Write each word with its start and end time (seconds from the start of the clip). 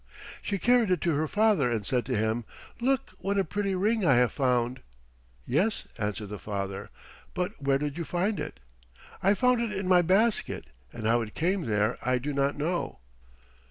She 0.41 0.57
carried 0.57 0.89
it 0.89 0.99
to 1.01 1.13
her 1.13 1.27
father 1.27 1.69
and 1.69 1.85
said 1.85 2.07
to 2.07 2.17
him, 2.17 2.43
"Look 2.79 3.11
what 3.19 3.37
a 3.37 3.43
pretty 3.43 3.75
ring 3.75 4.03
I 4.03 4.15
have 4.15 4.31
found!" 4.31 4.79
"Yes," 5.45 5.87
answered 5.99 6.31
her 6.31 6.39
father, 6.39 6.89
"but 7.35 7.61
where 7.61 7.77
did 7.77 7.99
you 7.99 8.03
find 8.03 8.39
it?" 8.39 8.59
"I 9.21 9.35
found 9.35 9.61
it 9.61 9.71
in 9.71 9.87
my 9.87 10.01
basket, 10.01 10.65
but 10.91 11.03
how 11.03 11.21
it 11.21 11.35
came 11.35 11.65
there 11.67 11.99
I 12.01 12.17
do 12.17 12.33
not 12.33 12.57
know." 12.57 12.97